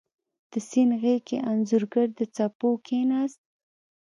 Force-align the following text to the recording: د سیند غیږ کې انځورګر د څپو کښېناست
د 0.51 0.53
سیند 0.69 0.91
غیږ 1.01 1.21
کې 1.27 1.37
انځورګر 1.51 2.07
د 2.17 2.19
څپو 2.35 2.69
کښېناست 2.85 3.41